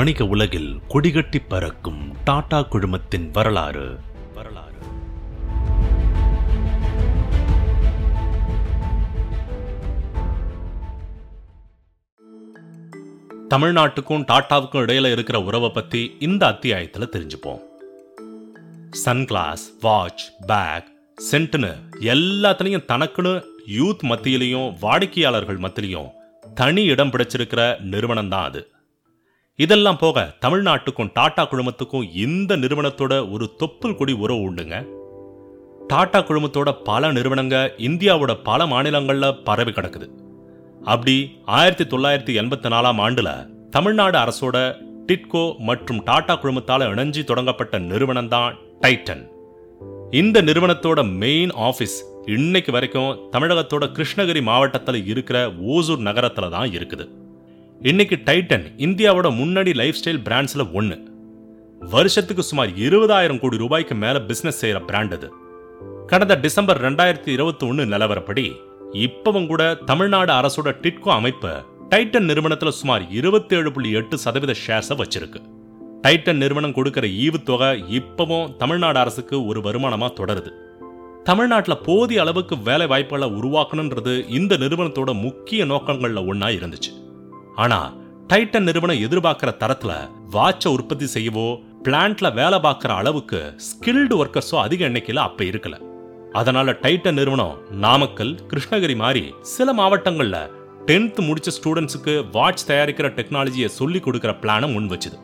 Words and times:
வணிக 0.00 0.24
உலகில் 0.24 0.80
கொடிகட்டி 0.88 1.36
பறக்கும் 1.48 2.16
டாடா 2.24 2.60
குழுமத்தின் 2.60 3.30
வரலாறு. 3.32 3.98
வரலாறு 4.34 4.74
தமிழ்நாட்டுக்கும் 13.50 14.24
டாட்டாவுக்கும் 14.24 14.84
இடையில 14.84 15.12
இருக்கிற 15.12 15.40
உறவை 15.40 15.68
பத்தி 15.68 16.16
இந்த 16.18 16.46
அத்தியாயத்துல 16.46 17.06
தெரிஞ்சுப்போம். 17.12 17.60
சன்கிளாஸ் 19.04 19.66
வாட்ச் 19.80 20.22
பேக் 20.46 20.92
சென்ட்னு 21.30 21.76
எல்லாத்துலேயும் 22.00 22.84
தனக்குன்னு 22.88 23.44
யூத் 23.78 24.02
மத்தியிலையும் 24.02 24.76
வாடிக்கையாளர்கள் 24.80 25.58
மத்தியிலையும் 25.58 26.08
தனி 26.54 26.84
இடம் 26.84 27.10
பிடிச்சிருக்கிற 27.10 27.80
நிறுவனம் 27.80 28.28
தான் 28.28 28.44
அது. 28.44 28.69
இதெல்லாம் 29.62 29.98
போக 30.02 30.18
தமிழ்நாட்டுக்கும் 30.44 31.10
டாடா 31.16 31.42
குழுமத்துக்கும் 31.50 32.04
இந்த 32.24 32.56
நிறுவனத்தோட 32.62 33.14
ஒரு 33.34 33.46
தொப்புள் 33.60 33.96
கொடி 33.98 34.12
உறவு 34.24 34.42
உண்டுங்க. 34.48 34.76
டாடா 35.90 36.20
குழுமத்தோட 36.28 36.70
பல 36.88 37.10
நிறுவனங்க 37.16 37.56
இந்தியாவோட 37.88 38.34
பல 38.48 38.66
மாநிலங்களில் 38.72 39.38
பரவி 39.48 39.72
கிடக்குது. 39.78 40.06
அப்படி 40.92 41.16
ஆயிரத்தி 41.58 41.86
தொள்ளாயிரத்தி 41.92 42.34
எண்பத்தி 42.42 42.68
நாலாம் 42.74 43.00
ஆண்டுல 43.06 43.30
தமிழ்நாடு 43.76 44.18
அரசோட 44.24 44.56
டிட்கோ 45.08 45.44
மற்றும் 45.70 46.02
டாடா 46.08 46.36
குழுமத்தால 46.42 46.90
இணைஞ்சு 46.92 47.24
தொடங்கப்பட்ட 47.30 47.78
நிறுவனம் 47.90 48.32
தான் 48.34 48.58
டைட்டன். 48.84 49.24
இந்த 50.20 50.42
நிறுவனத்தோட 50.48 51.00
மெயின் 51.24 51.54
ஆஃபீஸ் 51.68 51.98
இன்னைக்கு 52.36 52.72
வரைக்கும் 52.76 53.16
தமிழகத்தோட 53.34 53.84
கிருஷ்ணகிரி 53.96 54.42
மாவட்டத்தில் 54.50 55.06
இருக்கிற 55.12 55.38
ஓசூர் 55.74 56.06
நகரத்துல 56.08 56.48
தான் 56.56 56.70
இருக்குது. 56.78 57.06
இன்னைக்கு 57.82 58.18
டைட்டன் 58.24 58.64
இந்தியாவோட 58.76 59.36
முன்னணி 59.36 59.72
லைஃப் 59.72 59.94
ஸ்டைல் 60.04 60.20
பிராண்ட்ஸ்ல 60.24 60.72
ஒன்று 60.72 61.02
வருஷத்துக்கு 61.78 62.42
சுமார் 62.42 62.68
இருபதாயிரம் 62.68 63.38
கோடி 63.38 63.56
ரூபாய்க்கு 63.56 63.94
மேல 63.94 64.18
பிஸ்னஸ் 64.18 64.58
செய்கிற 64.62 64.80
பிராண்ட் 64.80 65.12
அது. 65.12 65.32
கடந்த 66.06 66.34
டிசம்பர் 66.34 66.80
ரெண்டாயிரத்தி 66.80 67.28
இருபத்தி 67.28 67.66
ஒன்று 67.66 67.84
நிலவரப்படி 67.84 68.52
இப்பவும் 68.92 69.46
கூட 69.46 69.74
தமிழ்நாடு 69.74 70.32
அரசோட 70.32 70.74
டிட்கோ 70.82 71.08
அமைப்பு 71.08 71.48
டைட்டன் 71.90 72.28
நிறுவனத்துல 72.28 72.68
சுமார் 72.68 73.10
இருபத்தி 73.10 73.56
ஏழு 73.56 73.72
புள்ளி 73.72 73.90
எட்டு 73.90 74.18
சதவீத 74.18 74.54
ஷேர்ஸை 74.66 75.02
வச்சிருக்கு. 75.02 75.42
டைட்டன் 76.02 76.36
நிறுவனம் 76.36 76.72
கொடுக்கிற 76.72 77.06
ஈவுத்தொகை 77.06 78.02
இப்பவும் 78.02 78.56
தமிழ்நாடு 78.56 78.98
அரசுக்கு 78.98 79.46
ஒரு 79.46 79.60
வருமானமா 79.60 80.10
தொடருது. 80.20 80.50
தமிழ்நாட்டில் 81.24 81.82
போதிய 81.84 82.20
அளவுக்கு 82.20 82.58
வேலை 82.58 82.86
வாய்ப்புகளை 82.86 83.38
உருவாக்கணுன்றது 83.38 84.28
இந்த 84.28 84.56
நிறுவனத்தோட 84.56 85.20
முக்கிய 85.20 85.64
நோக்கங்கள்ல 85.64 86.26
ஒன்றா 86.26 86.48
இருந்துச்சு. 86.48 86.99
ஆனா 87.60 87.78
டைட்டன் 88.28 88.66
நிறுவனம் 88.68 89.02
எதிர்பார்க்கிற 89.06 89.50
தரத்துல 89.62 89.92
வாட்சை 90.34 90.68
உற்பத்தி 90.68 91.06
செய்யவோ 91.14 91.46
பிளான்ட்ல 91.84 92.28
வேலை 92.34 92.58
பார்க்குற 92.58 92.90
அளவுக்கு 93.00 93.40
ஸ்கில்டு 93.66 94.14
ஒர்க்கர்ஸோ 94.20 94.56
அதிக 94.64 94.84
எண்ணிக்கையில் 94.88 95.24
அப்ப 95.24 95.44
இருக்கல. 95.44 95.76
அதனால 96.32 96.72
டைட்டன் 96.82 97.18
நிறுவனம் 97.20 97.56
நாமக்கல் 97.84 98.32
கிருஷ்ணகிரி 98.50 98.96
மாதிரி 98.96 99.24
சில 99.54 99.72
மாவட்டங்கள்ல 99.72 100.38
டென்த் 100.86 101.20
முடிச்ச 101.28 101.48
ஸ்டூடெண்ட்ஸுக்கு 101.56 102.14
வாட்ச் 102.32 102.64
தயாரிக்கிற 102.70 103.08
டெக்னாலஜியை 103.18 103.68
சொல்லி 103.78 104.00
கொடுக்கிற 104.00 104.32
பிளானை 104.42 104.68
முன் 104.74 104.90
வச்சுது. 104.92 105.18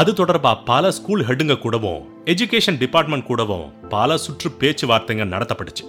அது 0.00 0.10
தொடர்பா 0.12 0.52
பல 0.64 0.90
ஸ்கூல் 0.90 1.24
ஹெட்டுங்க 1.28 1.56
கூடவும் 1.58 2.02
எஜுகேஷன் 2.24 2.78
டிபார்ட்மெண்ட் 2.82 3.28
கூடவும் 3.30 3.66
பல 3.88 4.16
சுற்று 4.16 4.50
பேச்சுவார்த்தைங்க 4.60 5.26
நடத்தப்பட்டுச்சு. 5.34 5.84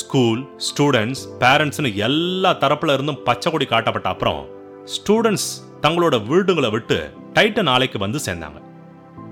ஸ்கூல் 0.00 0.42
ஸ்டூடெண்ட்ஸ் 0.66 1.24
பேரண்ட்ஸ்னு 1.40 1.90
எல்லா 2.08 2.52
தரப்புல 2.62 2.94
இருந்தும் 2.96 3.24
பச்சை 3.24 3.50
கொடி 3.52 3.66
காட்டப்பட்ட 3.72 4.08
அப்புறம் 4.08 4.42
ஸ்டூடெண்ட்ஸ் 4.94 5.48
தங்களோட 5.82 6.16
வீடுங்களை 6.26 6.70
விட்டு 6.70 7.12
டைட்டன் 7.34 7.68
ஆலைக்கு 7.68 7.98
வந்து 7.98 8.18
சேர்ந்தாங்க. 8.26 8.62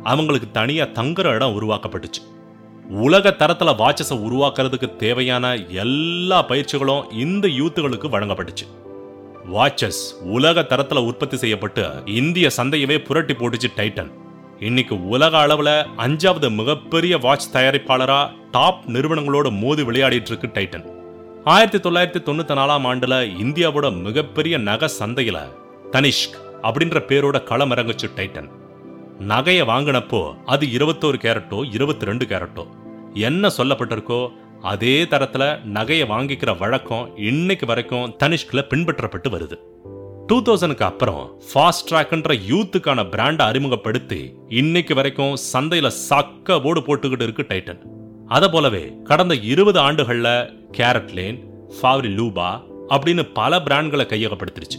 அவங்களுக்கு 0.02 0.50
தனியாக 0.50 1.02
தங்குற 1.02 1.34
இடம் 1.34 1.60
உருவாக்கப்பட்டுச்சு. 1.60 2.22
உலக 2.90 3.30
தரத்தில் 3.30 3.68
வாட்சஸை 3.68 4.16
உருவாக்குறதுக்கு 4.28 4.96
தேவையான 4.96 5.54
எல்லா 5.54 6.48
பயிற்சிகளும் 6.48 7.12
இந்த 7.12 7.48
யூத்துகளுக்கு 7.48 8.08
வழங்கப்பட்டுச்சு. 8.08 8.66
வாட்சஸ் 9.52 10.02
உலக 10.22 10.62
தரத்தில் 10.62 10.98
உற்பத்தி 10.98 11.36
செய்யப்பட்டு 11.36 12.02
இந்திய 12.04 12.50
சந்தையவே 12.56 13.04
புரட்டி 13.04 13.34
போட்டுச்சு 13.34 13.70
டைட்டன் 13.76 14.10
இன்னைக்கு 14.60 15.08
உலக 15.08 15.38
அளவில் 15.38 15.86
அஞ்சாவது 16.06 16.50
மிகப்பெரிய 16.50 17.18
வாட்ச் 17.18 17.48
தயாரிப்பாளராக 17.52 18.30
டாப் 18.50 18.82
நிறுவனங்களோட 18.88 19.50
மோதி 19.60 19.82
விளையாடிட்டு 19.82 20.30
இருக்கு 20.32 20.50
டைட்டன் 20.54 20.93
ஆயிரத்தி 21.52 21.78
தொள்ளாயிரத்தி 21.78 22.20
தொண்ணூத்தி 22.26 22.54
நாலாம் 22.58 22.84
ஆண்டுல 22.90 23.14
இந்தியாவோட 23.42 24.02
மிகப்பெரிய 24.02 24.58
நகை 24.58 24.88
சந்தையில 24.98 25.38
தனிஷ்க் 25.92 26.36
அப்படின்ற 26.62 27.00
பேரோட 27.08 27.42
களம் 27.42 27.70
இறங்குச்சு 27.70 28.08
டைட்டன். 28.16 28.48
நகையை 29.18 29.64
வாங்கினப்போ 29.72 30.34
அது 30.44 30.66
இருபத்தோரு 30.66 31.18
கேரட்டோ 31.24 31.74
இருபத்தி 31.74 32.06
ரெண்டு 32.06 32.26
கேரட்டோ. 32.26 32.64
என்ன 33.12 33.50
சொல்லப்பட்டிருக்கோ 33.58 34.28
அதே 34.62 35.02
தரத்துல 35.02 35.60
நகையை 35.66 36.06
வாங்கிக்கிற 36.14 36.58
வழக்கம் 36.58 37.16
இன்னைக்கு 37.16 37.66
வரைக்கும் 37.66 38.16
தனிஷ்கில் 38.24 38.68
பின்பற்றப்பட்டு 38.70 39.30
வருது. 39.36 39.58
டூ 40.26 40.42
தௌசண்ட்க்கு 40.42 40.82
அப்புறம் 40.82 41.40
ஃபாஸ்ட் 41.48 41.90
ட்ராக்ன்ற 41.90 42.40
யூத்துக்கான 42.52 43.04
பிராண்டை 43.14 43.42
அறிமுகப்படுத்தி 43.42 44.34
இன்னைக்கு 44.48 44.94
வரைக்கும் 44.94 45.36
சந்தையில 45.52 45.90
சக்க 46.10 46.62
ஓடு 46.62 46.80
போட்டுக்கிட்டு 46.80 47.22
இருக்கு 47.22 47.46
டைட்டன். 47.48 47.93
அத 48.28 48.48
போலவே 48.48 48.96
கடந்த 49.04 49.34
இருபது 49.34 49.80
ஆண்டுகள்ல 49.80 50.54
கேரட் 50.76 51.12
லேன் 51.12 51.44
ஃபாவ்ரி 51.68 52.10
லூபா 52.18 52.62
அப்படின்னு 52.88 53.32
பல 53.34 53.56
பிராண்ட்களை 53.56 54.06
கையகப்படுத்திருச்சு. 54.06 54.78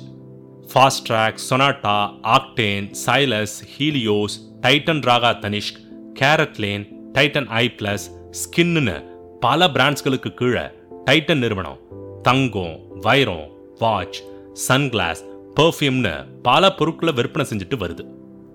Fastrack 1.10 1.36
Sonata 1.50 2.10
Octane 2.24 2.92
Xylys 3.06 3.56
Helios 3.78 4.38
Titan 4.62 5.00
Raga 5.00 5.32
Tanishq 5.40 5.80
CaratLane 6.58 7.12
Titan 7.14 7.48
eye 7.48 7.72
plus 7.78 8.06
skin 8.32 9.06
பல 9.40 9.68
பிராண்ட்ஸ்களுக்கு 9.68 10.34
கீழே 10.34 10.62
டைட்டன் 11.06 11.38
நிறுவனம் 11.38 11.78
தங்கம் 12.22 12.80
வைரம் 13.02 13.50
வாட்ச் 13.80 14.22
சன்கிளாஸ் 14.68 15.24
பெர்ஃப்யூம்னு 15.56 16.26
பல 16.44 16.72
பொருட்களை 16.72 17.14
விற்பனை 17.14 17.52
செஞ்சுட்டு 17.52 17.76
வருது. 17.78 18.06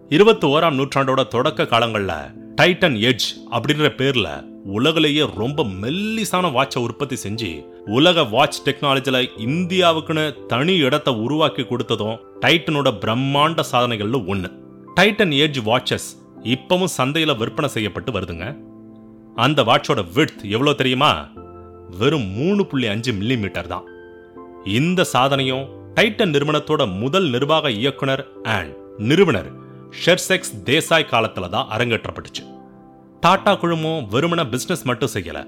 இருபத்தி 0.08 0.46
ஓராம் 0.48 0.78
நூற்றாண்டோட 0.78 1.28
தொடக்க 1.28 1.62
காலங்கள்ல 1.62 2.12
டைட்டன் 2.60 2.96
எட்ஜ் 2.96 3.28
அப்படின்ற 3.50 3.88
பேர்ல 3.96 4.49
உலகிலேயே 4.64 5.26
ரொம்ப 5.36 5.64
மெல்லிசான 5.64 6.52
வாட்சை 6.52 6.78
உற்பத்தி 6.78 7.16
செஞ்சு 7.28 7.66
உலக 7.86 8.24
வாட்ச் 8.24 8.68
டெக்னாலஜில 8.68 9.28
இந்தியாவுக்குன்னு 9.38 10.46
தனி 10.46 10.76
இடத்தை 10.76 11.14
உருவாக்கி 11.14 11.62
கொடுத்ததும் 11.62 12.18
டைட்டனோட 12.40 12.88
பிரம்மாண்ட 13.00 13.62
சாதனைகள்ல 13.72 14.26
ஒன்று 14.26 14.50
டைட்டன் 14.94 15.32
ஏஜ் 15.32 15.60
வாட்சஸ் 15.60 16.08
இப்பவும் 16.42 16.92
சந்தையில 16.98 17.36
விற்பனை 17.36 17.70
செய்யப்பட்டு 17.70 18.12
வருதுங்க. 18.12 18.58
அந்த 19.34 19.62
வாட்சோட 19.62 20.12
விட்த் 20.12 20.44
எவ்வளோ 20.44 20.72
தெரியுமா? 20.72 21.28
வெறும் 21.98 22.26
மூணு 22.26 22.66
புள்ளி 22.66 22.86
அஞ்சு 22.86 23.12
மில்லிமீட்டர் 23.12 23.66
தான். 23.66 23.84
இந்த 24.64 25.06
சாதனையும் 25.12 25.68
டைட்டன் 25.94 26.30
நிறுவனத்தோட 26.30 26.98
முதல் 26.98 27.30
நிர்வாக 27.30 27.70
இயக்குனர் 27.70 28.26
அண்ட் 28.42 28.76
நிறுவனர் 28.98 29.52
ஷெர்செக்ஸ் 30.06 30.52
தேசாய் 30.64 31.10
காலத்துல 31.10 31.48
தான் 31.48 31.68
அரங்கேற்றப்பட்டுச்சு. 31.70 32.49
டாடா 33.20 33.54
குழுமம் 33.54 34.06
வெறுமன 34.10 34.48
பிசினஸ் 34.48 34.82
மட்டும் 34.82 35.08
செய்யல. 35.14 35.46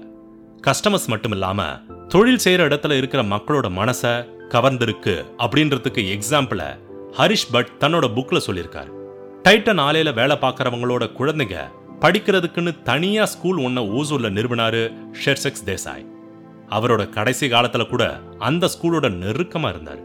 கஸ்டமர்ஸ் 0.67 1.07
மட்டும் 1.07 1.31
இல்லாம 1.31 1.63
தொழில் 2.07 2.39
செய்யற 2.43 2.63
இடத்துல 2.67 2.97
இருக்கிற 2.97 3.23
மக்களோட 3.23 3.67
மனசை 3.79 4.11
கவர்ந்திருக்கு 4.49 5.25
அப்படின்றதுக்கு 5.37 6.03
எக்ஸாம்பிள 6.15 6.79
ஹரிஷ் 7.11 7.47
பட் 7.51 7.69
தன்னோட 7.79 8.07
புக்ல 8.17 8.41
சொல்லியிருக்காரு. 8.47 8.91
டைட்டன் 9.43 9.79
ஆலையில 9.79 10.13
வேலை 10.13 10.37
பார்க்கறவங்களோட 10.41 11.11
குழந்தைங்க 11.19 11.57
படிக்கிறதுக்குன்னு 11.99 12.81
தனியா 12.81 13.25
ஸ்கூல் 13.25 13.57
ஒன்ன 13.57 13.83
ஓசூர்ல 13.87 14.31
நிறுவனாரு 14.31 14.93
ஷெர்செக்ஸ் 15.25 15.65
தேசாய். 15.65 16.05
அவரோட 16.69 17.09
கடைசி 17.09 17.47
காலத்துல 17.47 17.89
கூட 17.89 18.19
அந்த 18.39 18.69
ஸ்கூலோட 18.75 19.09
நெருக்கமா 19.23 19.69
இருந்தார். 19.69 20.03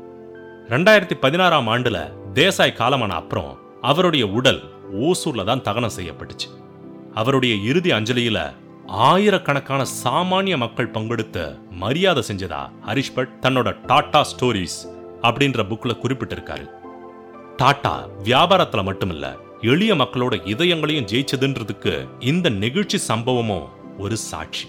ரெண்டாயிரத்தி 0.69 1.15
பதினாறாம் 1.15 1.69
ஆண்டுல 1.69 2.13
தேசாய் 2.35 2.79
காலமான 2.79 3.09
அப்புறம் 3.09 3.59
அவருடைய 3.81 4.27
உடல் 4.27 4.63
ஓசூர்ல 4.95 5.45
தான் 5.45 5.63
தகனம் 5.63 5.97
செய்யப்பட்டுச்சு. 5.99 6.49
அவருடைய 7.21 7.55
இறுதி 7.55 7.91
அஞ்சலியில 7.91 8.39
ஆயிரக்கணக்கான 8.87 9.85
சாமானிய 10.05 10.57
மக்கள் 10.57 10.91
பங்கெடுத்து 10.91 11.71
மரியாதை 11.71 12.23
செஞ்சதா? 12.29 12.71
ஹரிஷ் 12.87 13.15
பட் 13.15 13.29
தன்னோட 13.41 13.87
டாடா 13.87 14.21
ஸ்டோரிஸ் 14.23 14.79
அப்படின்ற 15.23 15.65
புக்கில் 15.71 16.01
குறிப்பிட்டிருக்காரு. 16.03 16.67
டாடா 17.57 18.09
வியாபாரத்துல 18.25 18.85
மட்டுமில்ல 18.91 19.37
எளிய 19.61 19.95
மக்களோட 19.95 20.35
இதயங்களையும் 20.55 21.09
ஜெயிச்சதுன்றதுக்கு 21.13 22.09
இந்த 22.21 22.51
நெகிழ்ச்சி 22.51 22.99
சம்பவமும் 23.09 23.69
ஒரு 23.99 24.17
சாட்சி. 24.17 24.69